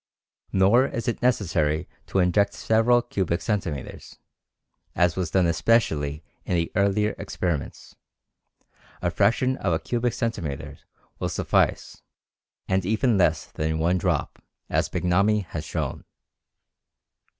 Nor 0.51 0.87
is 0.87 1.07
it 1.07 1.21
necessary 1.21 1.87
to 2.07 2.17
inject 2.17 2.55
several 2.55 3.03
cubic 3.03 3.39
centimeters, 3.39 4.17
as 4.95 5.15
was 5.15 5.29
done 5.29 5.45
especially 5.45 6.23
in 6.43 6.55
the 6.55 6.71
earlier 6.75 7.13
experiments; 7.19 7.95
a 9.03 9.11
fraction 9.11 9.57
of 9.57 9.73
a 9.73 9.77
cubic 9.79 10.13
centimeter 10.13 10.79
will 11.19 11.29
suffice, 11.29 12.01
and 12.67 12.83
even 12.83 13.15
less 13.19 13.45
than 13.51 13.77
one 13.77 13.99
drop, 13.99 14.43
as 14.71 14.89
Bignami 14.89 15.41
has 15.45 15.65
shown." 15.65 16.03